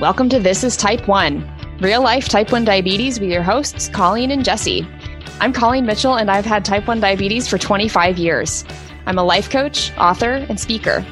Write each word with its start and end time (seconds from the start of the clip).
Welcome 0.00 0.28
to 0.30 0.40
This 0.40 0.64
is 0.64 0.76
Type 0.76 1.06
1, 1.06 1.78
real 1.80 2.02
life 2.02 2.28
type 2.28 2.50
1 2.50 2.64
diabetes 2.64 3.20
with 3.20 3.30
your 3.30 3.42
hosts, 3.42 3.88
Colleen 3.88 4.32
and 4.32 4.44
Jessie. 4.44 4.88
I'm 5.38 5.52
Colleen 5.52 5.86
Mitchell, 5.86 6.16
and 6.16 6.28
I've 6.28 6.46
had 6.46 6.64
type 6.64 6.88
1 6.88 6.98
diabetes 6.98 7.46
for 7.46 7.56
25 7.56 8.18
years. 8.18 8.64
I'm 9.06 9.18
a 9.18 9.22
life 9.22 9.48
coach, 9.48 9.92
author, 9.98 10.44
and 10.48 10.58
speaker. 10.58 11.04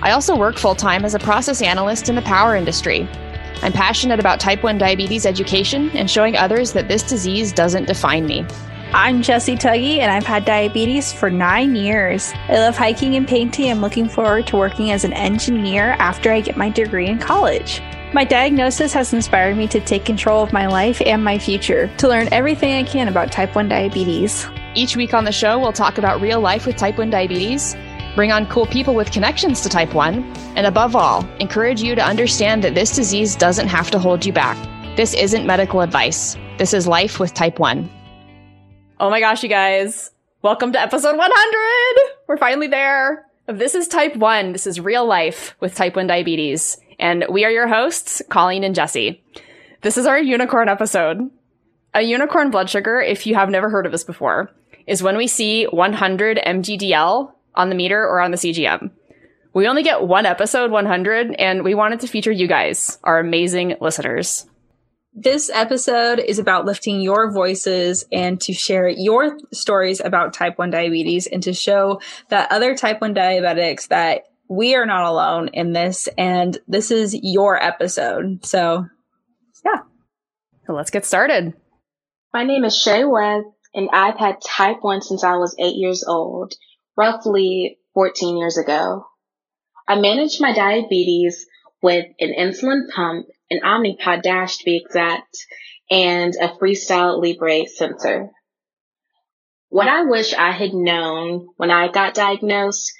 I 0.00 0.12
also 0.12 0.36
work 0.36 0.58
full 0.58 0.76
time 0.76 1.04
as 1.04 1.14
a 1.14 1.18
process 1.18 1.60
analyst 1.60 2.08
in 2.08 2.14
the 2.14 2.22
power 2.22 2.54
industry. 2.54 3.08
I'm 3.62 3.72
passionate 3.72 4.20
about 4.20 4.38
type 4.38 4.62
1 4.62 4.78
diabetes 4.78 5.26
education 5.26 5.90
and 5.96 6.08
showing 6.08 6.36
others 6.36 6.72
that 6.74 6.88
this 6.88 7.02
disease 7.02 7.52
doesn't 7.52 7.86
define 7.86 8.26
me. 8.26 8.46
I'm 8.92 9.22
Jessie 9.22 9.56
Tuggy, 9.56 9.98
and 9.98 10.12
I've 10.12 10.26
had 10.26 10.44
diabetes 10.44 11.12
for 11.12 11.30
nine 11.30 11.74
years. 11.74 12.32
I 12.48 12.58
love 12.58 12.76
hiking 12.76 13.16
and 13.16 13.26
painting. 13.26 13.70
I'm 13.70 13.80
looking 13.80 14.08
forward 14.08 14.46
to 14.48 14.56
working 14.56 14.92
as 14.92 15.04
an 15.04 15.14
engineer 15.14 15.96
after 15.98 16.30
I 16.30 16.42
get 16.42 16.56
my 16.56 16.68
degree 16.68 17.08
in 17.08 17.18
college. 17.18 17.82
My 18.12 18.22
diagnosis 18.22 18.92
has 18.92 19.12
inspired 19.12 19.56
me 19.56 19.66
to 19.66 19.80
take 19.80 20.04
control 20.04 20.40
of 20.40 20.52
my 20.52 20.68
life 20.68 21.02
and 21.04 21.24
my 21.24 21.40
future, 21.40 21.90
to 21.96 22.06
learn 22.06 22.28
everything 22.30 22.72
I 22.74 22.84
can 22.84 23.08
about 23.08 23.32
type 23.32 23.56
1 23.56 23.68
diabetes. 23.68 24.46
Each 24.76 24.96
week 24.96 25.12
on 25.12 25.24
the 25.24 25.32
show, 25.32 25.58
we'll 25.58 25.72
talk 25.72 25.98
about 25.98 26.20
real 26.20 26.40
life 26.40 26.66
with 26.66 26.76
type 26.76 26.98
1 26.98 27.10
diabetes, 27.10 27.74
bring 28.14 28.30
on 28.30 28.46
cool 28.46 28.64
people 28.66 28.94
with 28.94 29.10
connections 29.10 29.60
to 29.62 29.68
type 29.68 29.92
1, 29.92 30.22
and 30.54 30.68
above 30.68 30.94
all, 30.94 31.28
encourage 31.40 31.82
you 31.82 31.96
to 31.96 32.00
understand 32.00 32.62
that 32.62 32.76
this 32.76 32.94
disease 32.94 33.34
doesn't 33.34 33.66
have 33.66 33.90
to 33.90 33.98
hold 33.98 34.24
you 34.24 34.32
back. 34.32 34.56
This 34.96 35.12
isn't 35.12 35.44
medical 35.44 35.80
advice. 35.80 36.36
This 36.58 36.74
is 36.74 36.86
life 36.86 37.18
with 37.18 37.34
type 37.34 37.58
1. 37.58 37.90
Oh 39.00 39.10
my 39.10 39.18
gosh, 39.18 39.42
you 39.42 39.48
guys. 39.48 40.12
Welcome 40.42 40.72
to 40.72 40.80
episode 40.80 41.16
100. 41.18 42.14
We're 42.28 42.38
finally 42.38 42.68
there. 42.68 43.26
This 43.48 43.74
is 43.74 43.88
type 43.88 44.14
1. 44.14 44.52
This 44.52 44.68
is 44.68 44.78
real 44.78 45.04
life 45.04 45.56
with 45.58 45.74
type 45.74 45.96
1 45.96 46.06
diabetes. 46.06 46.78
And 46.98 47.24
we 47.30 47.44
are 47.44 47.50
your 47.50 47.68
hosts, 47.68 48.22
Colleen 48.28 48.64
and 48.64 48.74
Jessie. 48.74 49.22
This 49.82 49.98
is 49.98 50.06
our 50.06 50.18
unicorn 50.18 50.68
episode. 50.68 51.30
A 51.94 52.02
unicorn 52.02 52.50
blood 52.50 52.68
sugar, 52.68 53.00
if 53.00 53.26
you 53.26 53.34
have 53.34 53.50
never 53.50 53.70
heard 53.70 53.86
of 53.86 53.92
this 53.92 54.04
before, 54.04 54.50
is 54.86 55.02
when 55.02 55.16
we 55.16 55.26
see 55.26 55.64
100 55.64 56.38
mgdl 56.46 57.32
on 57.54 57.68
the 57.68 57.74
meter 57.74 58.02
or 58.02 58.20
on 58.20 58.30
the 58.30 58.36
CGM. 58.36 58.90
We 59.54 59.66
only 59.66 59.82
get 59.82 60.02
one 60.02 60.26
episode 60.26 60.70
100, 60.70 61.34
and 61.38 61.64
we 61.64 61.74
wanted 61.74 62.00
to 62.00 62.06
feature 62.06 62.30
you 62.30 62.46
guys, 62.46 62.98
our 63.04 63.18
amazing 63.18 63.76
listeners. 63.80 64.46
This 65.14 65.48
episode 65.48 66.18
is 66.18 66.38
about 66.38 66.66
lifting 66.66 67.00
your 67.00 67.32
voices 67.32 68.04
and 68.12 68.38
to 68.42 68.52
share 68.52 68.86
your 68.86 69.38
stories 69.54 70.02
about 70.04 70.34
type 70.34 70.58
1 70.58 70.68
diabetes 70.68 71.26
and 71.26 71.42
to 71.44 71.54
show 71.54 72.02
that 72.28 72.52
other 72.52 72.74
type 72.74 73.00
1 73.00 73.14
diabetics 73.14 73.88
that 73.88 74.24
we 74.48 74.74
are 74.74 74.86
not 74.86 75.04
alone 75.04 75.48
in 75.52 75.72
this 75.72 76.08
and 76.18 76.56
this 76.68 76.90
is 76.90 77.14
your 77.20 77.60
episode. 77.62 78.44
So, 78.44 78.86
yeah. 79.64 79.82
So 80.66 80.72
let's 80.72 80.90
get 80.90 81.04
started. 81.04 81.54
My 82.32 82.44
name 82.44 82.64
is 82.64 82.76
Shay 82.76 83.04
Webb 83.04 83.44
and 83.74 83.88
I've 83.92 84.18
had 84.18 84.36
type 84.44 84.78
1 84.80 85.02
since 85.02 85.24
I 85.24 85.36
was 85.36 85.56
8 85.58 85.76
years 85.76 86.04
old, 86.06 86.54
roughly 86.96 87.78
14 87.94 88.36
years 88.36 88.58
ago. 88.58 89.06
I 89.88 89.96
managed 90.00 90.40
my 90.40 90.54
diabetes 90.54 91.46
with 91.82 92.06
an 92.18 92.34
insulin 92.38 92.88
pump, 92.94 93.26
an 93.50 93.60
Omnipod 93.64 94.22
Dash 94.22 94.58
to 94.58 94.64
be 94.64 94.82
exact, 94.84 95.36
and 95.90 96.34
a 96.40 96.48
Freestyle 96.48 97.22
Libre 97.22 97.66
sensor. 97.68 98.30
What 99.68 99.88
I 99.88 100.04
wish 100.04 100.34
I 100.34 100.52
had 100.52 100.72
known 100.72 101.48
when 101.56 101.70
I 101.70 101.88
got 101.88 102.14
diagnosed 102.14 102.92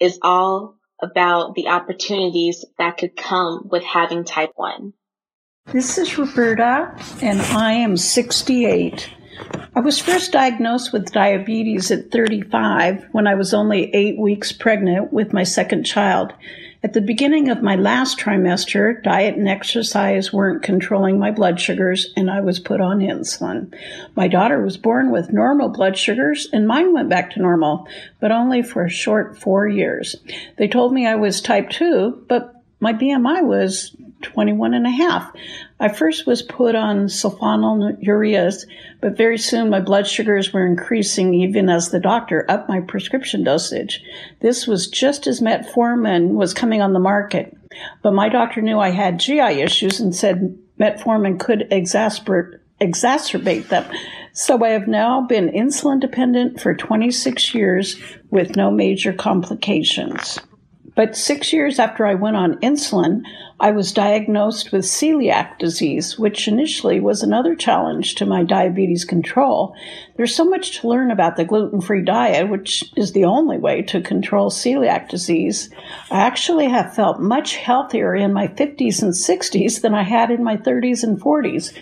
is 0.00 0.18
all 0.22 0.76
about 1.02 1.54
the 1.54 1.68
opportunities 1.68 2.64
that 2.78 2.96
could 2.96 3.16
come 3.16 3.68
with 3.70 3.82
having 3.82 4.24
type 4.24 4.52
1. 4.54 4.92
This 5.66 5.98
is 5.98 6.16
Roberta, 6.18 6.96
and 7.20 7.40
I 7.40 7.72
am 7.72 7.96
68. 7.96 9.08
I 9.74 9.80
was 9.80 9.98
first 9.98 10.32
diagnosed 10.32 10.92
with 10.92 11.12
diabetes 11.12 11.90
at 11.90 12.10
35 12.10 13.06
when 13.12 13.26
I 13.26 13.34
was 13.34 13.54
only 13.54 13.94
eight 13.94 14.18
weeks 14.18 14.52
pregnant 14.52 15.12
with 15.12 15.32
my 15.32 15.44
second 15.44 15.84
child. 15.84 16.32
At 16.84 16.94
the 16.94 17.00
beginning 17.00 17.48
of 17.48 17.62
my 17.62 17.76
last 17.76 18.18
trimester, 18.18 19.00
diet 19.04 19.36
and 19.36 19.48
exercise 19.48 20.32
weren't 20.32 20.64
controlling 20.64 21.16
my 21.16 21.30
blood 21.30 21.60
sugars, 21.60 22.12
and 22.16 22.28
I 22.28 22.40
was 22.40 22.58
put 22.58 22.80
on 22.80 22.98
insulin. 22.98 23.72
My 24.16 24.26
daughter 24.26 24.60
was 24.60 24.76
born 24.76 25.12
with 25.12 25.32
normal 25.32 25.68
blood 25.68 25.96
sugars, 25.96 26.48
and 26.52 26.66
mine 26.66 26.92
went 26.92 27.08
back 27.08 27.30
to 27.30 27.40
normal, 27.40 27.86
but 28.18 28.32
only 28.32 28.62
for 28.62 28.84
a 28.84 28.90
short 28.90 29.38
four 29.38 29.68
years. 29.68 30.16
They 30.58 30.66
told 30.66 30.92
me 30.92 31.06
I 31.06 31.14
was 31.14 31.40
type 31.40 31.70
2, 31.70 32.24
but 32.26 32.52
my 32.80 32.92
BMI 32.92 33.44
was 33.44 33.94
21 34.22 34.74
and 34.74 34.86
a 34.86 34.90
half. 34.90 35.32
I 35.80 35.88
first 35.88 36.26
was 36.26 36.42
put 36.42 36.74
on 36.74 37.06
sulfonylureas, 37.06 38.66
but 39.00 39.16
very 39.16 39.38
soon 39.38 39.70
my 39.70 39.80
blood 39.80 40.06
sugars 40.06 40.52
were 40.52 40.66
increasing 40.66 41.34
even 41.34 41.68
as 41.68 41.90
the 41.90 42.00
doctor 42.00 42.44
upped 42.48 42.68
my 42.68 42.80
prescription 42.80 43.44
dosage. 43.44 44.02
This 44.40 44.66
was 44.66 44.88
just 44.88 45.26
as 45.26 45.40
metformin 45.40 46.34
was 46.34 46.54
coming 46.54 46.82
on 46.82 46.92
the 46.92 46.98
market. 47.00 47.56
But 48.02 48.14
my 48.14 48.28
doctor 48.28 48.62
knew 48.62 48.78
I 48.78 48.90
had 48.90 49.20
GI 49.20 49.40
issues 49.40 50.00
and 50.00 50.14
said 50.14 50.56
metformin 50.78 51.40
could 51.40 51.68
exacerbate, 51.70 52.58
exacerbate 52.80 53.68
them. 53.68 53.84
So 54.32 54.62
I 54.64 54.70
have 54.70 54.88
now 54.88 55.20
been 55.22 55.50
insulin 55.50 56.00
dependent 56.00 56.60
for 56.60 56.74
26 56.74 57.54
years 57.54 58.00
with 58.30 58.56
no 58.56 58.70
major 58.70 59.12
complications. 59.12 60.38
But 60.94 61.16
six 61.16 61.52
years 61.52 61.78
after 61.78 62.04
I 62.04 62.14
went 62.14 62.36
on 62.36 62.58
insulin, 62.60 63.22
I 63.58 63.70
was 63.70 63.92
diagnosed 63.92 64.72
with 64.72 64.84
celiac 64.84 65.58
disease, 65.58 66.18
which 66.18 66.48
initially 66.48 67.00
was 67.00 67.22
another 67.22 67.54
challenge 67.54 68.16
to 68.16 68.26
my 68.26 68.42
diabetes 68.42 69.04
control. 69.04 69.74
There's 70.16 70.34
so 70.34 70.44
much 70.44 70.80
to 70.80 70.88
learn 70.88 71.10
about 71.10 71.36
the 71.36 71.44
gluten 71.44 71.80
free 71.80 72.02
diet, 72.02 72.50
which 72.50 72.84
is 72.96 73.12
the 73.12 73.24
only 73.24 73.56
way 73.56 73.80
to 73.82 74.00
control 74.00 74.50
celiac 74.50 75.08
disease. 75.08 75.70
I 76.10 76.20
actually 76.20 76.68
have 76.68 76.94
felt 76.94 77.20
much 77.20 77.56
healthier 77.56 78.14
in 78.14 78.32
my 78.32 78.48
50s 78.48 79.00
and 79.00 79.12
60s 79.12 79.80
than 79.80 79.94
I 79.94 80.02
had 80.02 80.30
in 80.30 80.44
my 80.44 80.56
30s 80.56 81.04
and 81.04 81.20
40s. 81.20 81.72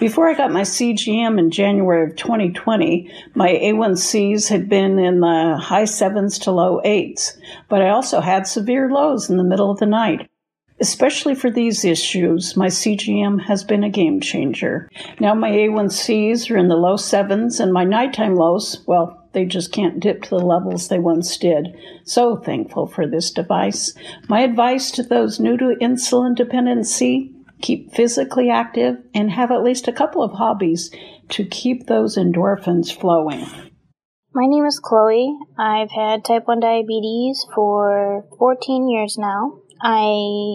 Before 0.00 0.30
I 0.30 0.34
got 0.34 0.50
my 0.50 0.62
CGM 0.62 1.38
in 1.38 1.50
January 1.50 2.10
of 2.10 2.16
2020, 2.16 3.12
my 3.34 3.48
A1Cs 3.48 4.48
had 4.48 4.66
been 4.66 4.98
in 4.98 5.20
the 5.20 5.58
high 5.60 5.84
sevens 5.84 6.38
to 6.38 6.50
low 6.50 6.80
eights, 6.84 7.36
but 7.68 7.82
I 7.82 7.90
also 7.90 8.22
had 8.22 8.46
severe 8.46 8.90
lows 8.90 9.28
in 9.28 9.36
the 9.36 9.44
middle 9.44 9.70
of 9.70 9.78
the 9.78 9.84
night. 9.84 10.30
Especially 10.80 11.34
for 11.34 11.50
these 11.50 11.84
issues, 11.84 12.56
my 12.56 12.68
CGM 12.68 13.42
has 13.42 13.62
been 13.62 13.84
a 13.84 13.90
game 13.90 14.22
changer. 14.22 14.88
Now 15.20 15.34
my 15.34 15.50
A1Cs 15.50 16.50
are 16.50 16.56
in 16.56 16.68
the 16.68 16.76
low 16.76 16.96
sevens, 16.96 17.60
and 17.60 17.70
my 17.70 17.84
nighttime 17.84 18.36
lows, 18.36 18.82
well, 18.86 19.28
they 19.32 19.44
just 19.44 19.70
can't 19.70 20.00
dip 20.00 20.22
to 20.22 20.30
the 20.30 20.38
levels 20.38 20.88
they 20.88 20.98
once 20.98 21.36
did. 21.36 21.76
So 22.04 22.36
thankful 22.36 22.86
for 22.86 23.06
this 23.06 23.30
device. 23.30 23.92
My 24.28 24.40
advice 24.40 24.90
to 24.92 25.02
those 25.02 25.38
new 25.38 25.58
to 25.58 25.76
insulin 25.78 26.34
dependency 26.34 27.34
keep 27.60 27.92
physically 27.92 28.50
active, 28.50 28.96
and 29.14 29.30
have 29.30 29.50
at 29.50 29.62
least 29.62 29.88
a 29.88 29.92
couple 29.92 30.22
of 30.22 30.32
hobbies 30.32 30.90
to 31.30 31.44
keep 31.44 31.86
those 31.86 32.16
endorphins 32.16 32.94
flowing. 32.94 33.46
My 34.32 34.46
name 34.46 34.64
is 34.64 34.78
Chloe. 34.78 35.36
I've 35.58 35.90
had 35.90 36.24
type 36.24 36.46
1 36.46 36.60
diabetes 36.60 37.44
for 37.54 38.24
14 38.38 38.88
years 38.88 39.16
now. 39.18 39.58
I 39.82 40.06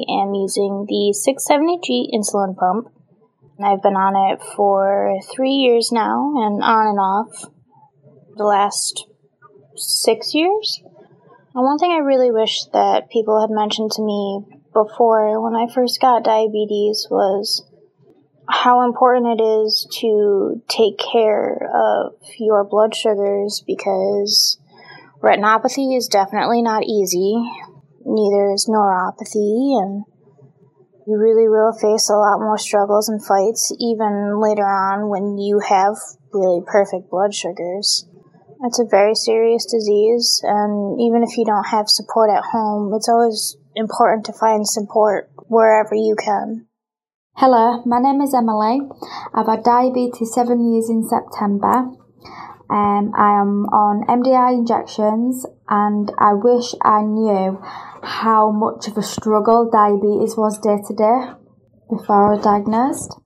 am 0.07 0.33
using 0.33 0.85
the 0.87 1.13
670G 1.13 2.07
insulin 2.13 2.55
pump. 2.55 2.87
I've 3.61 3.81
been 3.81 3.95
on 3.95 4.31
it 4.31 4.41
for 4.55 5.17
three 5.33 5.53
years 5.53 5.91
now 5.91 6.33
and 6.37 6.63
on 6.63 6.87
and 6.87 6.99
off 6.99 7.51
the 8.35 8.43
last 8.43 9.07
six 9.75 10.33
years. 10.33 10.81
And 11.53 11.63
one 11.63 11.77
thing 11.77 11.91
I 11.91 12.03
really 12.03 12.31
wish 12.31 12.65
that 12.73 13.09
people 13.09 13.41
had 13.41 13.49
mentioned 13.49 13.91
to 13.91 14.01
me 14.01 14.41
before 14.75 15.41
when 15.41 15.55
I 15.55 15.73
first 15.73 16.01
got 16.01 16.25
diabetes 16.25 17.07
was 17.09 17.63
how 18.47 18.85
important 18.85 19.39
it 19.39 19.43
is 19.43 19.87
to 20.01 20.61
take 20.67 20.99
care 20.99 21.71
of 21.73 22.13
your 22.37 22.63
blood 22.63 22.93
sugars 22.93 23.63
because 23.65 24.59
retinopathy 25.23 25.97
is 25.97 26.07
definitely 26.07 26.61
not 26.61 26.83
easy. 26.83 27.33
Neither 28.05 28.51
is 28.53 28.69
neuropathy, 28.69 29.81
and 29.81 30.03
you 31.07 31.17
really 31.17 31.49
will 31.49 31.73
face 31.73 32.09
a 32.09 32.13
lot 32.13 32.37
more 32.37 32.57
struggles 32.57 33.09
and 33.09 33.25
fights 33.25 33.73
even 33.79 34.39
later 34.39 34.67
on 34.67 35.09
when 35.09 35.39
you 35.39 35.59
have 35.67 35.95
really 36.31 36.61
perfect 36.67 37.09
blood 37.09 37.33
sugars. 37.33 38.05
It's 38.63 38.79
a 38.79 38.85
very 38.85 39.15
serious 39.15 39.65
disease, 39.65 40.41
and 40.43 41.01
even 41.01 41.23
if 41.23 41.37
you 41.37 41.45
don't 41.45 41.67
have 41.67 41.89
support 41.89 42.29
at 42.29 42.43
home, 42.51 42.93
it's 42.93 43.09
always 43.09 43.57
important 43.75 44.25
to 44.25 44.33
find 44.33 44.67
support 44.67 45.29
wherever 45.47 45.95
you 45.95 46.15
can. 46.17 46.67
Hello, 47.35 47.83
my 47.85 47.99
name 47.99 48.21
is 48.21 48.33
Emily. 48.33 48.81
I've 49.33 49.47
had 49.47 49.63
diabetes 49.63 50.33
seven 50.33 50.71
years 50.71 50.89
in 50.89 51.07
September. 51.07 51.91
Um, 52.69 53.13
I 53.15 53.39
am 53.39 53.65
on 53.69 54.07
MDI 54.07 54.53
injections 54.53 55.45
and 55.69 56.11
I 56.17 56.33
wish 56.33 56.73
I 56.81 57.01
knew 57.01 57.61
how 58.01 58.51
much 58.51 58.87
of 58.87 58.97
a 58.97 59.03
struggle 59.03 59.69
diabetes 59.69 60.35
was 60.37 60.57
day 60.59 60.77
to 60.87 60.93
day. 60.95 61.45
before 61.89 62.27
I 62.27 62.35
was 62.35 62.43
diagnosed. 62.43 63.19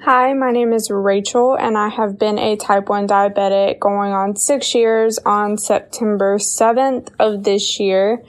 Hi, 0.00 0.34
my 0.34 0.52
name 0.52 0.72
is 0.72 0.90
Rachel, 0.90 1.56
and 1.58 1.76
I 1.76 1.88
have 1.88 2.18
been 2.18 2.38
a 2.38 2.56
type 2.56 2.88
1 2.88 3.08
diabetic 3.08 3.80
going 3.80 4.12
on 4.12 4.36
six 4.36 4.74
years 4.74 5.18
on 5.24 5.56
September 5.56 6.36
7th 6.36 7.08
of 7.18 7.44
this 7.44 7.80
year. 7.80 8.22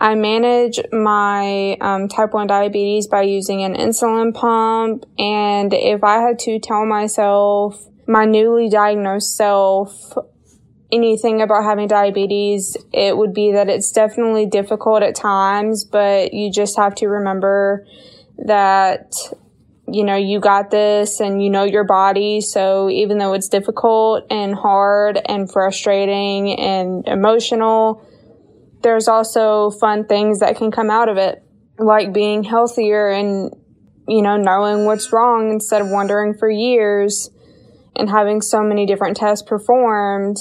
I 0.00 0.14
manage 0.14 0.80
my 0.92 1.76
um, 1.80 2.08
type 2.08 2.32
1 2.32 2.46
diabetes 2.46 3.06
by 3.06 3.22
using 3.22 3.62
an 3.62 3.74
insulin 3.74 4.32
pump, 4.32 5.04
and 5.18 5.74
if 5.74 6.02
I 6.02 6.22
had 6.22 6.38
to 6.40 6.58
tell 6.58 6.86
myself, 6.86 7.86
my 8.06 8.24
newly 8.24 8.70
diagnosed 8.70 9.36
self, 9.36 10.16
anything 10.90 11.42
about 11.42 11.64
having 11.64 11.86
diabetes, 11.86 12.78
it 12.92 13.14
would 13.14 13.34
be 13.34 13.52
that 13.52 13.68
it's 13.68 13.92
definitely 13.92 14.46
difficult 14.46 15.02
at 15.02 15.14
times, 15.14 15.84
but 15.84 16.32
you 16.32 16.50
just 16.50 16.78
have 16.78 16.94
to 16.96 17.06
remember 17.06 17.86
that 18.38 19.12
you 19.92 20.04
know, 20.04 20.16
you 20.16 20.38
got 20.38 20.70
this 20.70 21.20
and 21.20 21.42
you 21.42 21.50
know 21.50 21.64
your 21.64 21.84
body. 21.84 22.40
So 22.40 22.88
even 22.90 23.18
though 23.18 23.32
it's 23.32 23.48
difficult 23.48 24.24
and 24.30 24.54
hard 24.54 25.20
and 25.26 25.50
frustrating 25.50 26.58
and 26.58 27.06
emotional, 27.08 28.06
there's 28.82 29.08
also 29.08 29.70
fun 29.70 30.06
things 30.06 30.40
that 30.40 30.56
can 30.56 30.70
come 30.70 30.90
out 30.90 31.08
of 31.08 31.16
it, 31.16 31.42
like 31.78 32.12
being 32.12 32.44
healthier 32.44 33.08
and, 33.08 33.54
you 34.08 34.22
know, 34.22 34.36
knowing 34.36 34.84
what's 34.84 35.12
wrong 35.12 35.50
instead 35.50 35.82
of 35.82 35.88
wondering 35.90 36.34
for 36.34 36.48
years 36.48 37.30
and 37.96 38.08
having 38.08 38.40
so 38.40 38.62
many 38.62 38.86
different 38.86 39.16
tests 39.16 39.46
performed 39.46 40.36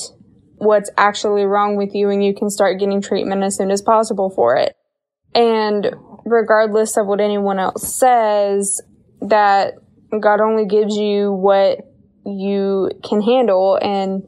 what's 0.58 0.90
actually 0.98 1.44
wrong 1.44 1.78
with 1.78 1.96
you 1.96 2.10
and 2.10 2.24
you 2.24 2.34
can 2.34 2.50
start 2.50 2.80
getting 2.80 3.02
treatment 3.02 3.44
as 3.44 3.56
soon 3.56 3.72
as 3.72 3.82
possible 3.82 4.30
for 4.30 4.56
it. 4.56 4.76
And 5.34 5.96
regardless 6.26 6.98
of 6.98 7.08
what 7.08 7.22
anyone 7.22 7.60
else 7.60 7.96
says, 7.96 8.82
that 9.22 9.76
God 10.10 10.42
only 10.42 10.66
gives 10.66 10.96
you 10.96 11.32
what 11.32 11.80
you 12.26 12.92
can 13.04 13.22
handle 13.22 13.78
and 13.82 14.24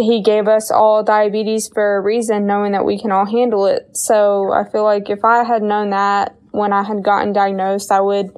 he 0.00 0.22
gave 0.22 0.48
us 0.48 0.70
all 0.70 1.02
diabetes 1.02 1.68
for 1.68 1.96
a 1.96 2.00
reason, 2.00 2.46
knowing 2.46 2.72
that 2.72 2.84
we 2.84 2.98
can 2.98 3.12
all 3.12 3.26
handle 3.26 3.66
it. 3.66 3.96
So 3.96 4.52
I 4.52 4.68
feel 4.70 4.84
like 4.84 5.10
if 5.10 5.24
I 5.24 5.44
had 5.44 5.62
known 5.62 5.90
that 5.90 6.36
when 6.50 6.72
I 6.72 6.82
had 6.82 7.04
gotten 7.04 7.32
diagnosed, 7.32 7.92
I 7.92 8.00
would 8.00 8.30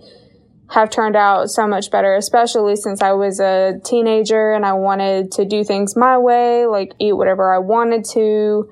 have 0.70 0.90
turned 0.90 1.16
out 1.16 1.50
so 1.50 1.66
much 1.66 1.90
better, 1.90 2.14
especially 2.14 2.76
since 2.76 3.02
I 3.02 3.12
was 3.12 3.40
a 3.40 3.78
teenager 3.84 4.52
and 4.52 4.64
I 4.64 4.72
wanted 4.72 5.32
to 5.32 5.44
do 5.44 5.64
things 5.64 5.96
my 5.96 6.18
way, 6.18 6.66
like 6.66 6.92
eat 6.98 7.14
whatever 7.14 7.54
I 7.54 7.58
wanted 7.58 8.04
to. 8.12 8.70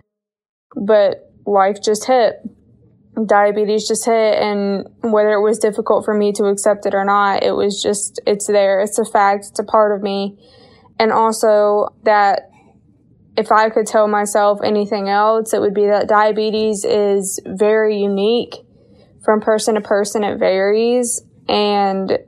But 0.75 1.31
life 1.46 1.82
just 1.82 2.06
hit 2.06 2.37
diabetes 3.26 3.87
just 3.87 4.04
hit 4.04 4.38
and 4.38 4.87
whether 5.02 5.32
it 5.32 5.42
was 5.42 5.58
difficult 5.58 6.04
for 6.04 6.14
me 6.14 6.32
to 6.32 6.44
accept 6.44 6.87
it 6.87 6.94
or 6.94 7.04
not, 7.04 7.42
it 7.42 7.52
was 7.52 7.82
just, 7.82 8.20
it's 8.26 8.46
there. 8.46 8.81
It's 8.81 8.98
a 8.98 9.04
fact. 9.04 9.46
It's 9.50 9.58
a 9.58 9.64
part 9.64 9.94
of 9.94 10.02
me. 10.02 10.38
And 10.98 11.12
also 11.12 11.88
that 12.04 12.50
if 13.37 13.53
I 13.53 13.71
could 13.71 13.87
tell 13.87 14.09
myself 14.09 14.61
anything 14.62 15.09
else, 15.09 15.53
it 15.53 15.61
would 15.61 15.75
be 15.75 15.87
that 15.87 16.09
diabetes 16.09 16.85
is 16.85 17.41
very 17.47 17.99
unique 17.99 18.55
from 19.25 19.41
person 19.41 19.75
to 19.75 19.81
person. 19.81 20.25
It 20.25 20.38
varies 20.38 21.23
and 21.49 22.19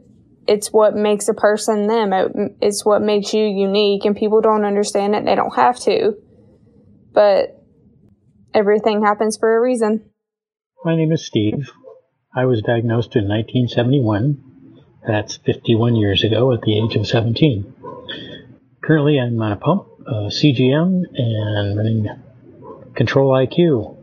it's 0.46 0.68
what 0.68 0.94
makes 0.94 1.28
a 1.28 1.34
person 1.34 1.86
them. 1.86 2.12
It, 2.12 2.56
it's 2.60 2.84
what 2.84 3.02
makes 3.02 3.32
you 3.32 3.44
unique 3.44 4.04
and 4.04 4.16
people 4.16 4.40
don't 4.40 4.64
understand 4.64 5.14
it. 5.14 5.24
They 5.24 5.34
don't 5.34 5.54
have 5.54 5.78
to, 5.80 6.14
but 7.12 7.62
everything 8.54 9.02
happens 9.02 9.36
for 9.36 9.56
a 9.56 9.60
reason. 9.60 10.08
My 10.84 10.96
name 10.96 11.12
is 11.12 11.24
Steve. 11.24 11.70
I 12.34 12.46
was 12.46 12.62
diagnosed 12.62 13.14
in 13.14 13.28
1971. 13.28 14.42
That's 15.06 15.36
51 15.36 15.96
years 15.96 16.24
ago 16.24 16.52
at 16.52 16.62
the 16.62 16.78
age 16.78 16.96
of 16.96 17.06
17. 17.06 17.74
Currently, 18.82 19.18
I'm 19.20 19.40
on 19.40 19.52
a 19.52 19.56
pump, 19.56 19.86
Uh, 20.04 20.24
a 20.24 20.30
CGM, 20.30 21.04
and 21.14 21.76
running 21.76 22.08
Control 22.94 23.30
IQ. 23.30 23.96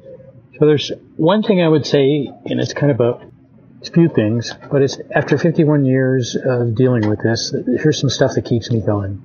So 0.57 0.65
there's 0.65 0.91
one 1.17 1.43
thing 1.43 1.61
I 1.61 1.67
would 1.67 1.85
say, 1.85 2.29
and 2.45 2.59
it's 2.59 2.73
kind 2.73 2.91
of 2.91 3.01
a 3.01 3.31
few 3.93 4.07
things, 4.07 4.53
but 4.71 4.81
it's 4.81 4.97
after 5.13 5.37
51 5.37 5.83
years 5.83 6.35
of 6.35 6.75
dealing 6.75 7.09
with 7.09 7.21
this, 7.21 7.53
here's 7.81 7.99
some 7.99 8.09
stuff 8.09 8.33
that 8.35 8.45
keeps 8.45 8.71
me 8.71 8.79
going. 8.79 9.21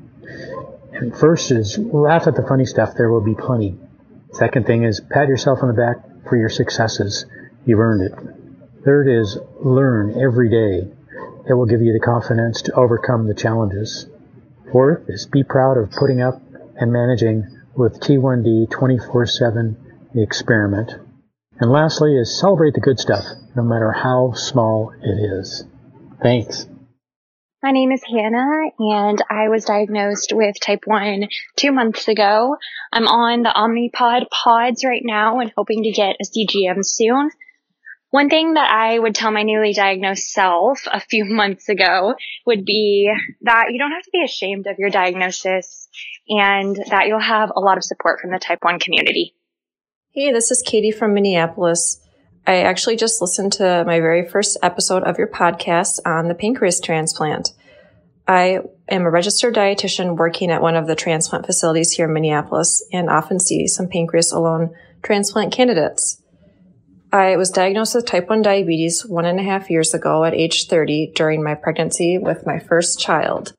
And 0.92 1.16
first 1.16 1.52
is 1.52 1.78
laugh 1.78 2.26
at 2.26 2.34
the 2.34 2.42
funny 2.42 2.66
stuff, 2.66 2.94
there 2.96 3.10
will 3.10 3.24
be 3.24 3.34
plenty. 3.34 3.78
Second 4.32 4.66
thing 4.66 4.82
is 4.82 5.00
pat 5.00 5.28
yourself 5.28 5.60
on 5.62 5.68
the 5.68 5.74
back 5.74 6.28
for 6.28 6.36
your 6.36 6.48
successes. 6.48 7.24
You've 7.64 7.78
earned 7.78 8.02
it. 8.02 8.84
Third 8.84 9.08
is 9.08 9.38
learn 9.60 10.20
every 10.20 10.50
day. 10.50 10.90
It 11.48 11.54
will 11.54 11.66
give 11.66 11.82
you 11.82 11.92
the 11.92 12.04
confidence 12.04 12.62
to 12.62 12.74
overcome 12.74 13.28
the 13.28 13.34
challenges. 13.34 14.06
Fourth 14.72 15.08
is 15.08 15.26
be 15.26 15.44
proud 15.44 15.78
of 15.78 15.90
putting 15.92 16.20
up 16.20 16.40
and 16.76 16.92
managing 16.92 17.44
with 17.76 18.00
T1D 18.00 18.68
24-7, 18.68 19.76
the 20.14 20.22
experiment. 20.22 20.92
And 21.60 21.70
lastly 21.70 22.16
is 22.16 22.38
celebrate 22.38 22.74
the 22.74 22.80
good 22.80 22.98
stuff, 22.98 23.24
no 23.54 23.62
matter 23.62 23.92
how 23.92 24.32
small 24.34 24.92
it 25.02 25.38
is. 25.38 25.64
Thanks. 26.22 26.66
My 27.62 27.70
name 27.70 27.92
is 27.92 28.02
Hannah 28.04 28.70
and 28.78 29.24
I 29.30 29.48
was 29.48 29.64
diagnosed 29.64 30.32
with 30.34 30.56
type 30.60 30.82
1 30.84 31.28
two 31.56 31.72
months 31.72 32.08
ago. 32.08 32.56
I'm 32.92 33.06
on 33.06 33.42
the 33.42 33.48
Omnipod 33.48 34.28
pods 34.30 34.84
right 34.84 35.00
now 35.02 35.40
and 35.40 35.50
hoping 35.56 35.84
to 35.84 35.90
get 35.90 36.16
a 36.20 36.24
CGM 36.24 36.84
soon. 36.84 37.30
One 38.14 38.30
thing 38.30 38.54
that 38.54 38.70
I 38.70 38.96
would 38.96 39.16
tell 39.16 39.32
my 39.32 39.42
newly 39.42 39.72
diagnosed 39.72 40.30
self 40.30 40.86
a 40.86 41.00
few 41.00 41.24
months 41.28 41.68
ago 41.68 42.14
would 42.46 42.64
be 42.64 43.12
that 43.40 43.72
you 43.72 43.78
don't 43.80 43.90
have 43.90 44.04
to 44.04 44.10
be 44.12 44.22
ashamed 44.22 44.68
of 44.68 44.78
your 44.78 44.88
diagnosis 44.88 45.88
and 46.28 46.76
that 46.90 47.08
you'll 47.08 47.18
have 47.18 47.50
a 47.56 47.58
lot 47.58 47.76
of 47.76 47.82
support 47.82 48.20
from 48.20 48.30
the 48.30 48.38
type 48.38 48.60
1 48.62 48.78
community. 48.78 49.34
Hey, 50.10 50.30
this 50.30 50.52
is 50.52 50.62
Katie 50.62 50.92
from 50.92 51.12
Minneapolis. 51.12 52.00
I 52.46 52.58
actually 52.62 52.94
just 52.94 53.20
listened 53.20 53.54
to 53.54 53.82
my 53.84 53.98
very 53.98 54.28
first 54.28 54.58
episode 54.62 55.02
of 55.02 55.18
your 55.18 55.26
podcast 55.26 55.98
on 56.06 56.28
the 56.28 56.36
pancreas 56.36 56.78
transplant. 56.78 57.50
I 58.28 58.60
am 58.88 59.02
a 59.02 59.10
registered 59.10 59.56
dietitian 59.56 60.16
working 60.16 60.52
at 60.52 60.62
one 60.62 60.76
of 60.76 60.86
the 60.86 60.94
transplant 60.94 61.46
facilities 61.46 61.90
here 61.90 62.06
in 62.06 62.14
Minneapolis 62.14 62.80
and 62.92 63.10
often 63.10 63.40
see 63.40 63.66
some 63.66 63.88
pancreas 63.88 64.30
alone 64.30 64.72
transplant 65.02 65.52
candidates. 65.52 66.20
I 67.14 67.36
was 67.36 67.50
diagnosed 67.50 67.94
with 67.94 68.06
type 68.06 68.28
1 68.28 68.42
diabetes 68.42 69.06
one 69.06 69.24
and 69.24 69.38
a 69.38 69.44
half 69.44 69.70
years 69.70 69.94
ago 69.94 70.24
at 70.24 70.34
age 70.34 70.66
30 70.66 71.12
during 71.14 71.44
my 71.44 71.54
pregnancy 71.54 72.18
with 72.18 72.44
my 72.44 72.58
first 72.58 72.98
child. 72.98 73.54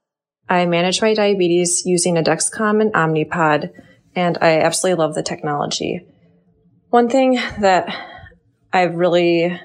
I 0.49 0.65
manage 0.65 1.01
my 1.01 1.13
diabetes 1.13 1.85
using 1.85 2.17
a 2.17 2.21
Dexcom 2.21 2.81
and 2.81 2.91
Omnipod, 2.91 3.71
and 4.13 4.37
I 4.41 4.59
absolutely 4.59 5.01
love 5.01 5.15
the 5.15 5.23
technology. 5.23 6.05
One 6.89 7.07
thing 7.07 7.35
that 7.61 7.87
I've 8.73 8.95
really, 8.95 9.57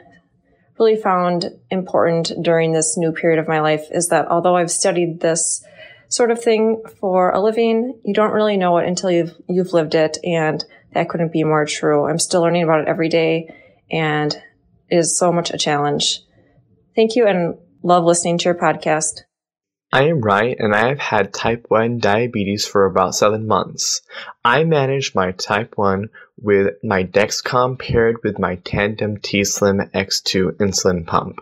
really 0.79 0.95
found 0.95 1.47
important 1.69 2.31
during 2.45 2.71
this 2.71 2.97
new 2.97 3.11
period 3.11 3.41
of 3.41 3.49
my 3.49 3.59
life 3.59 3.89
is 3.91 4.11
that 4.11 4.29
although 4.29 4.55
I've 4.55 4.71
studied 4.71 5.19
this 5.19 5.65
sort 6.09 6.31
of 6.31 6.41
thing 6.41 6.81
for 7.01 7.33
a 7.33 7.41
living, 7.41 8.01
you 8.05 8.15
don't 8.15 8.35
really 8.35 8.57
know 8.57 8.79
it 8.79 8.87
until 8.87 9.11
you've, 9.11 9.35
you've 9.49 9.73
lived 9.73 9.97
it. 9.97 10.17
And 10.23 10.65
that 10.93 11.09
couldn't 11.09 11.33
be 11.33 11.43
more 11.43 11.67
true. 11.67 12.09
I'm 12.09 12.21
still 12.21 12.43
learning 12.43 12.63
about 12.63 12.83
it 12.83 12.89
every 12.89 13.09
day 13.09 13.49
and 13.91 14.35
it 14.89 14.97
is 14.97 15.19
so 15.19 15.33
much 15.33 15.51
a 15.51 15.59
challenge. 15.59 16.21
Thank 16.95 17.17
you 17.17 17.27
and 17.27 17.57
love 17.83 18.05
listening 18.05 18.39
to 18.39 18.45
your 18.45 18.55
podcast. 18.55 19.23
I 19.93 20.05
am 20.05 20.21
Ryan 20.21 20.57
and 20.61 20.75
I 20.75 20.89
have 20.89 21.01
had 21.01 21.35
type 21.35 21.67
1 21.69 21.99
diabetes 21.99 22.65
for 22.65 22.85
about 22.85 23.15
7 23.15 23.47
months. 23.47 24.03
I 24.45 24.63
manage 24.63 25.15
my 25.17 25.33
type 25.33 25.77
1 25.77 26.11
with 26.41 26.75
my 26.85 27.03
Dexcom 27.03 27.79
paired 27.79 28.23
with 28.23 28.39
my 28.39 28.57
Tandem 28.57 29.17
T-Slim 29.17 29.91
X2 29.93 30.53
insulin 30.59 31.07
pump. 31.07 31.41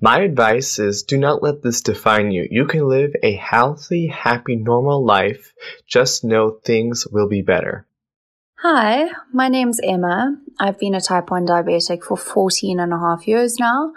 My 0.00 0.20
advice 0.20 0.78
is 0.78 1.02
do 1.02 1.16
not 1.16 1.42
let 1.42 1.62
this 1.62 1.80
define 1.80 2.30
you. 2.30 2.46
You 2.50 2.66
can 2.66 2.88
live 2.88 3.14
a 3.22 3.34
healthy, 3.34 4.06
happy, 4.06 4.56
normal 4.56 5.04
life. 5.04 5.52
Just 5.86 6.24
know 6.24 6.50
things 6.50 7.06
will 7.06 7.28
be 7.28 7.42
better. 7.42 7.86
Hi, 8.66 9.10
my 9.30 9.48
name's 9.48 9.78
Emma. 9.84 10.38
I've 10.58 10.78
been 10.78 10.94
a 10.94 11.00
type 11.02 11.30
1 11.30 11.46
diabetic 11.46 12.02
for 12.02 12.16
14 12.16 12.80
and 12.80 12.94
a 12.94 12.98
half 12.98 13.28
years 13.28 13.58
now. 13.60 13.92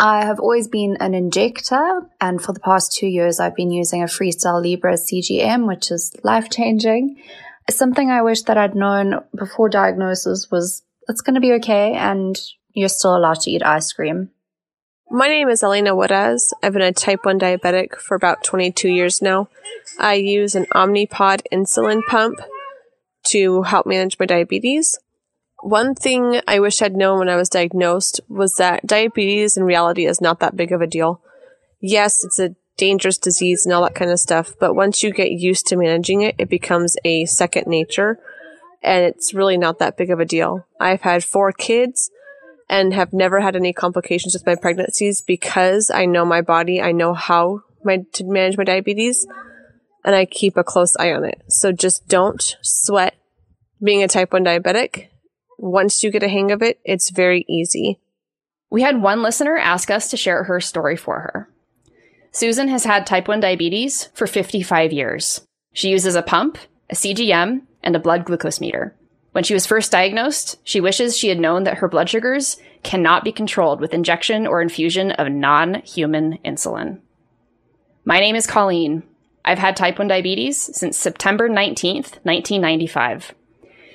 I 0.00 0.24
have 0.24 0.40
always 0.40 0.68
been 0.68 0.96
an 1.00 1.12
injector, 1.12 2.00
and 2.18 2.40
for 2.40 2.54
the 2.54 2.60
past 2.60 2.94
two 2.94 3.08
years, 3.08 3.38
I've 3.38 3.54
been 3.54 3.70
using 3.70 4.02
a 4.02 4.06
Freestyle 4.06 4.64
Libre 4.64 4.94
CGM, 4.94 5.68
which 5.68 5.90
is 5.90 6.16
life 6.24 6.48
changing. 6.48 7.20
Something 7.68 8.10
I 8.10 8.22
wish 8.22 8.40
that 8.44 8.56
I'd 8.56 8.74
known 8.74 9.20
before 9.36 9.68
diagnosis 9.68 10.50
was 10.50 10.82
it's 11.10 11.20
going 11.20 11.34
to 11.34 11.40
be 11.42 11.52
okay, 11.52 11.92
and 11.92 12.40
you're 12.72 12.88
still 12.88 13.18
allowed 13.18 13.40
to 13.40 13.50
eat 13.50 13.62
ice 13.62 13.92
cream. 13.92 14.30
My 15.10 15.28
name 15.28 15.50
is 15.50 15.62
Elena 15.62 15.94
Juarez. 15.94 16.54
I've 16.62 16.72
been 16.72 16.80
a 16.80 16.90
type 16.90 17.26
1 17.26 17.38
diabetic 17.38 17.96
for 17.96 18.14
about 18.14 18.44
22 18.44 18.88
years 18.88 19.20
now. 19.20 19.50
I 19.98 20.14
use 20.14 20.54
an 20.54 20.64
Omnipod 20.74 21.42
insulin 21.52 22.00
pump 22.06 22.40
to 23.26 23.62
help 23.62 23.86
manage 23.86 24.18
my 24.18 24.26
diabetes. 24.26 24.98
One 25.62 25.94
thing 25.94 26.40
I 26.46 26.60
wish 26.60 26.82
I'd 26.82 26.96
known 26.96 27.18
when 27.18 27.28
I 27.28 27.36
was 27.36 27.48
diagnosed 27.48 28.20
was 28.28 28.54
that 28.54 28.86
diabetes 28.86 29.56
in 29.56 29.64
reality 29.64 30.06
is 30.06 30.20
not 30.20 30.40
that 30.40 30.56
big 30.56 30.72
of 30.72 30.80
a 30.80 30.86
deal. 30.86 31.20
Yes, 31.80 32.24
it's 32.24 32.38
a 32.38 32.54
dangerous 32.76 33.18
disease 33.18 33.64
and 33.64 33.72
all 33.72 33.82
that 33.82 33.94
kind 33.94 34.10
of 34.10 34.20
stuff, 34.20 34.52
but 34.60 34.74
once 34.74 35.02
you 35.02 35.12
get 35.12 35.30
used 35.30 35.66
to 35.66 35.76
managing 35.76 36.22
it, 36.22 36.34
it 36.38 36.48
becomes 36.48 36.96
a 37.04 37.24
second 37.24 37.66
nature 37.66 38.18
and 38.82 39.04
it's 39.04 39.34
really 39.34 39.58
not 39.58 39.78
that 39.78 39.96
big 39.96 40.10
of 40.10 40.20
a 40.20 40.24
deal. 40.24 40.66
I've 40.78 41.02
had 41.02 41.24
four 41.24 41.52
kids 41.52 42.10
and 42.68 42.94
have 42.94 43.12
never 43.12 43.40
had 43.40 43.56
any 43.56 43.72
complications 43.72 44.34
with 44.34 44.46
my 44.46 44.54
pregnancies 44.54 45.22
because 45.22 45.90
I 45.90 46.06
know 46.06 46.24
my 46.24 46.42
body, 46.42 46.80
I 46.80 46.92
know 46.92 47.14
how 47.14 47.62
my, 47.84 48.04
to 48.14 48.24
manage 48.24 48.56
my 48.56 48.64
diabetes, 48.64 49.26
and 50.06 50.14
I 50.14 50.24
keep 50.24 50.56
a 50.56 50.64
close 50.64 50.96
eye 50.96 51.12
on 51.12 51.24
it. 51.24 51.42
So 51.48 51.72
just 51.72 52.08
don't 52.08 52.56
sweat 52.62 53.16
being 53.82 54.02
a 54.02 54.08
type 54.08 54.32
1 54.32 54.44
diabetic. 54.44 55.08
Once 55.58 56.02
you 56.02 56.10
get 56.10 56.22
a 56.22 56.28
hang 56.28 56.52
of 56.52 56.62
it, 56.62 56.78
it's 56.84 57.10
very 57.10 57.44
easy. 57.48 57.98
We 58.70 58.82
had 58.82 59.02
one 59.02 59.22
listener 59.22 59.58
ask 59.58 59.90
us 59.90 60.08
to 60.10 60.16
share 60.16 60.44
her 60.44 60.60
story 60.60 60.96
for 60.96 61.20
her. 61.20 61.50
Susan 62.30 62.68
has 62.68 62.84
had 62.84 63.06
type 63.06 63.26
1 63.26 63.40
diabetes 63.40 64.08
for 64.14 64.26
55 64.26 64.92
years. 64.92 65.44
She 65.72 65.90
uses 65.90 66.14
a 66.14 66.22
pump, 66.22 66.58
a 66.88 66.94
CGM, 66.94 67.62
and 67.82 67.96
a 67.96 68.00
blood 68.00 68.24
glucose 68.24 68.60
meter. 68.60 68.94
When 69.32 69.44
she 69.44 69.54
was 69.54 69.66
first 69.66 69.92
diagnosed, 69.92 70.56
she 70.62 70.80
wishes 70.80 71.18
she 71.18 71.28
had 71.28 71.38
known 71.38 71.64
that 71.64 71.78
her 71.78 71.88
blood 71.88 72.08
sugars 72.08 72.58
cannot 72.82 73.24
be 73.24 73.32
controlled 73.32 73.80
with 73.80 73.92
injection 73.92 74.46
or 74.46 74.62
infusion 74.62 75.10
of 75.12 75.30
non 75.30 75.82
human 75.82 76.38
insulin. 76.44 77.00
My 78.04 78.20
name 78.20 78.36
is 78.36 78.46
Colleen. 78.46 79.02
I've 79.46 79.58
had 79.58 79.76
type 79.76 79.98
1 79.98 80.08
diabetes 80.08 80.58
since 80.76 80.98
September 80.98 81.48
19th, 81.48 82.18
1995. 82.24 83.32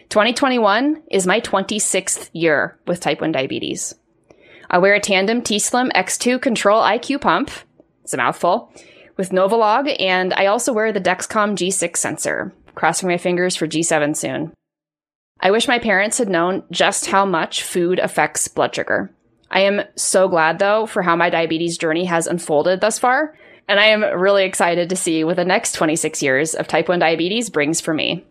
2021 0.07 1.03
is 1.11 1.27
my 1.27 1.41
26th 1.41 2.29
year 2.31 2.79
with 2.87 3.01
type 3.01 3.19
1 3.19 3.33
diabetes. 3.33 3.93
I 4.69 4.77
wear 4.77 4.93
a 4.93 5.01
Tandem 5.01 5.41
T-Slim 5.41 5.91
X2 5.93 6.41
Control 6.41 6.81
IQ 6.81 7.19
pump, 7.19 7.51
it's 8.03 8.13
a 8.13 8.17
mouthful, 8.17 8.73
with 9.17 9.31
Novolog, 9.31 9.93
and 9.99 10.33
I 10.33 10.45
also 10.45 10.71
wear 10.71 10.93
the 10.93 11.01
Dexcom 11.01 11.57
G6 11.57 11.97
sensor, 11.97 12.53
crossing 12.73 13.09
my 13.09 13.17
fingers 13.17 13.57
for 13.57 13.67
G7 13.67 14.15
soon. 14.15 14.53
I 15.41 15.51
wish 15.51 15.67
my 15.67 15.79
parents 15.79 16.17
had 16.17 16.29
known 16.29 16.63
just 16.71 17.07
how 17.07 17.25
much 17.25 17.63
food 17.63 17.99
affects 17.99 18.47
blood 18.47 18.73
sugar. 18.73 19.11
I 19.49 19.61
am 19.61 19.81
so 19.95 20.29
glad, 20.29 20.59
though, 20.59 20.85
for 20.85 21.01
how 21.01 21.17
my 21.17 21.29
diabetes 21.29 21.77
journey 21.77 22.05
has 22.05 22.27
unfolded 22.27 22.79
thus 22.79 22.97
far, 22.97 23.35
and 23.71 23.79
I 23.79 23.85
am 23.85 24.03
really 24.19 24.43
excited 24.43 24.89
to 24.89 24.97
see 24.97 25.23
what 25.23 25.37
the 25.37 25.45
next 25.45 25.75
26 25.75 26.21
years 26.21 26.55
of 26.55 26.67
type 26.67 26.89
1 26.89 26.99
diabetes 26.99 27.49
brings 27.49 27.79
for 27.79 27.93
me. 27.93 28.25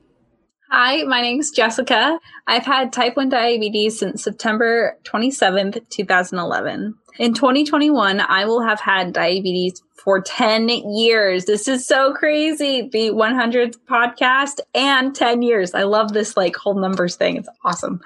Hi, 0.70 1.02
my 1.04 1.22
name 1.22 1.40
is 1.40 1.50
Jessica. 1.50 2.20
I've 2.46 2.66
had 2.66 2.92
type 2.92 3.16
1 3.16 3.30
diabetes 3.30 3.98
since 3.98 4.22
September 4.22 4.98
27th, 5.04 5.88
2011. 5.88 6.94
In 7.18 7.34
2021, 7.34 8.20
I 8.20 8.44
will 8.44 8.62
have 8.62 8.80
had 8.80 9.12
diabetes 9.12 9.82
for 10.02 10.20
10 10.20 10.68
years. 10.68 11.44
This 11.44 11.68
is 11.68 11.86
so 11.86 12.14
crazy. 12.14 12.88
The 12.90 13.10
100th 13.10 13.76
podcast 13.88 14.60
and 14.74 15.14
10 15.14 15.42
years. 15.42 15.74
I 15.74 15.82
love 15.82 16.12
this 16.12 16.36
like 16.36 16.56
whole 16.56 16.78
numbers 16.78 17.16
thing. 17.16 17.36
It's 17.36 17.48
awesome. 17.64 18.00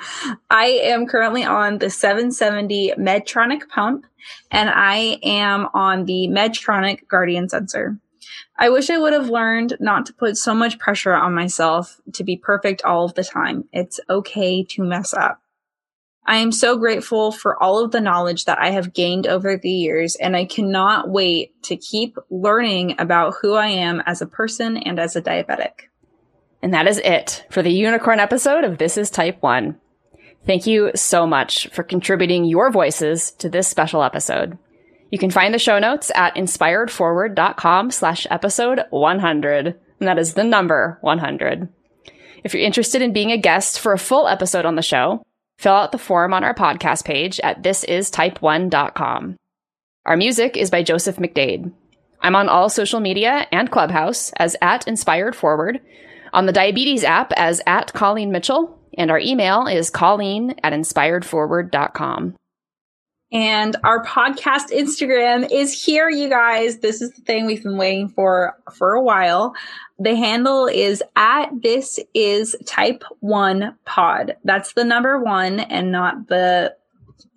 I 0.50 0.66
am 0.66 1.06
currently 1.06 1.44
on 1.44 1.78
the 1.78 1.90
770 1.90 2.94
Medtronic 2.98 3.68
pump 3.68 4.06
and 4.50 4.70
I 4.70 5.18
am 5.22 5.68
on 5.74 6.06
the 6.06 6.28
Medtronic 6.28 7.06
Guardian 7.08 7.48
sensor. 7.48 7.98
I 8.56 8.70
wish 8.70 8.90
I 8.90 8.98
would 8.98 9.12
have 9.12 9.28
learned 9.28 9.76
not 9.80 10.06
to 10.06 10.14
put 10.14 10.36
so 10.36 10.54
much 10.54 10.78
pressure 10.78 11.14
on 11.14 11.34
myself 11.34 12.00
to 12.14 12.24
be 12.24 12.36
perfect 12.36 12.84
all 12.84 13.04
of 13.04 13.14
the 13.14 13.24
time. 13.24 13.64
It's 13.72 14.00
okay 14.08 14.64
to 14.64 14.82
mess 14.82 15.12
up. 15.12 15.40
I 16.26 16.36
am 16.36 16.52
so 16.52 16.78
grateful 16.78 17.32
for 17.32 17.62
all 17.62 17.84
of 17.84 17.90
the 17.90 18.00
knowledge 18.00 18.46
that 18.46 18.58
I 18.58 18.70
have 18.70 18.94
gained 18.94 19.26
over 19.26 19.58
the 19.58 19.70
years, 19.70 20.16
and 20.16 20.34
I 20.34 20.46
cannot 20.46 21.10
wait 21.10 21.62
to 21.64 21.76
keep 21.76 22.16
learning 22.30 22.96
about 22.98 23.34
who 23.42 23.54
I 23.54 23.68
am 23.68 24.02
as 24.06 24.22
a 24.22 24.26
person 24.26 24.78
and 24.78 24.98
as 24.98 25.16
a 25.16 25.22
diabetic. 25.22 25.88
And 26.62 26.72
that 26.72 26.86
is 26.86 26.98
it 26.98 27.44
for 27.50 27.62
the 27.62 27.70
unicorn 27.70 28.20
episode 28.20 28.64
of 28.64 28.78
This 28.78 28.96
is 28.96 29.10
Type 29.10 29.42
1. 29.42 29.78
Thank 30.46 30.66
you 30.66 30.92
so 30.94 31.26
much 31.26 31.68
for 31.68 31.82
contributing 31.82 32.46
your 32.46 32.70
voices 32.70 33.30
to 33.32 33.50
this 33.50 33.68
special 33.68 34.02
episode. 34.02 34.56
You 35.10 35.18
can 35.18 35.30
find 35.30 35.52
the 35.52 35.58
show 35.58 35.78
notes 35.78 36.10
at 36.14 36.34
inspiredforward.com 36.36 37.90
slash 37.90 38.26
episode 38.30 38.80
100. 38.88 39.66
And 39.66 40.08
that 40.08 40.18
is 40.18 40.34
the 40.34 40.44
number 40.44 40.98
100. 41.02 41.68
If 42.42 42.54
you're 42.54 42.64
interested 42.64 43.02
in 43.02 43.12
being 43.12 43.30
a 43.30 43.38
guest 43.38 43.78
for 43.78 43.92
a 43.92 43.98
full 43.98 44.26
episode 44.26 44.66
on 44.66 44.74
the 44.74 44.82
show, 44.82 45.22
fill 45.58 45.74
out 45.74 45.92
the 45.92 45.98
form 45.98 46.32
on 46.32 46.44
our 46.44 46.54
podcast 46.54 47.04
page 47.04 47.40
at 47.40 47.62
thisistype1.com. 47.62 49.36
Our 50.06 50.16
music 50.16 50.56
is 50.56 50.70
by 50.70 50.82
Joseph 50.82 51.16
McDade. 51.16 51.72
I'm 52.20 52.36
on 52.36 52.48
all 52.48 52.68
social 52.68 53.00
media 53.00 53.46
and 53.52 53.70
Clubhouse 53.70 54.32
as 54.36 54.56
at 54.62 54.88
Inspired 54.88 55.36
Forward, 55.36 55.80
on 56.32 56.46
the 56.46 56.52
Diabetes 56.52 57.04
app 57.04 57.32
as 57.36 57.60
at 57.66 57.92
Colleen 57.92 58.32
Mitchell, 58.32 58.78
and 58.98 59.10
our 59.10 59.18
email 59.18 59.66
is 59.66 59.90
colleen 59.90 60.54
at 60.62 60.72
inspiredforward.com. 60.72 62.34
And 63.34 63.74
our 63.82 64.04
podcast 64.04 64.70
Instagram 64.70 65.50
is 65.50 65.84
here, 65.84 66.08
you 66.08 66.28
guys. 66.28 66.78
This 66.78 67.02
is 67.02 67.10
the 67.10 67.20
thing 67.22 67.46
we've 67.46 67.64
been 67.64 67.76
waiting 67.76 68.08
for 68.08 68.56
for 68.72 68.92
a 68.92 69.02
while. 69.02 69.54
The 69.98 70.14
handle 70.14 70.66
is 70.66 71.02
at 71.16 71.48
this 71.60 71.98
is 72.14 72.54
type 72.64 73.02
one 73.18 73.76
pod. 73.86 74.36
That's 74.44 74.74
the 74.74 74.84
number 74.84 75.18
one 75.18 75.58
and 75.58 75.90
not 75.90 76.28
the 76.28 76.76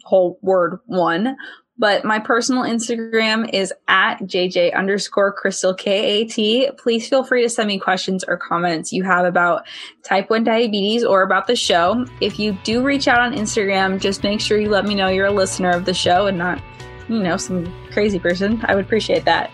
whole 0.04 0.38
word 0.44 0.80
one. 0.86 1.36
But 1.80 2.04
my 2.04 2.18
personal 2.18 2.64
Instagram 2.64 3.54
is 3.54 3.72
at 3.88 4.18
JJ 4.22 4.74
underscore 4.76 5.32
Crystal 5.32 5.76
KAT. 5.76 6.76
Please 6.78 7.08
feel 7.08 7.24
free 7.24 7.44
to 7.44 7.50
send 7.50 7.68
me 7.68 7.78
questions 7.78 8.24
or 8.28 8.36
comments 8.36 8.92
you 8.92 9.04
have 9.04 9.26
about 9.26 9.68
type 10.04 10.30
1 10.30 10.44
diabetes 10.44 11.04
or 11.04 11.22
about 11.22 11.46
the 11.46 11.56
show. 11.56 12.06
If 12.20 12.40
you 12.40 12.58
do 12.64 12.82
reach 12.82 13.08
out 13.08 13.20
on 13.20 13.34
Instagram, 13.34 14.00
just 14.00 14.24
make 14.24 14.42
sure 14.42 14.60
you 14.60 14.70
let 14.70 14.86
me 14.86 14.96
know 14.96 15.10
you're 15.10 15.28
a 15.28 15.32
listener 15.32 15.70
of 15.70 15.86
the 15.86 15.94
show 15.94 16.26
and 16.26 16.38
not, 16.38 16.60
you 17.08 17.20
know, 17.20 17.38
some 17.38 17.72
crazy 17.92 18.18
person. 18.18 18.60
I 18.66 18.74
would 18.74 18.86
appreciate 18.86 19.26
that. 19.26 19.52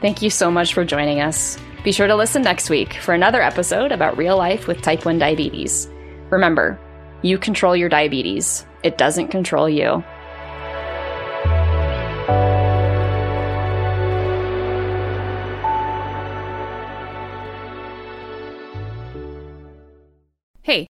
Thank 0.00 0.20
you 0.20 0.30
so 0.30 0.50
much 0.50 0.74
for 0.74 0.84
joining 0.84 1.20
us. 1.20 1.58
Be 1.84 1.92
sure 1.92 2.08
to 2.08 2.16
listen 2.16 2.42
next 2.42 2.70
week 2.70 2.94
for 2.94 3.14
another 3.14 3.40
episode 3.40 3.92
about 3.92 4.16
real 4.16 4.36
life 4.36 4.66
with 4.66 4.82
type 4.82 5.04
1 5.04 5.18
diabetes. 5.18 5.88
Remember, 6.30 6.78
you 7.22 7.38
control 7.38 7.76
your 7.76 7.88
diabetes, 7.88 8.66
it 8.82 8.98
doesn't 8.98 9.28
control 9.28 9.68
you. 9.68 10.02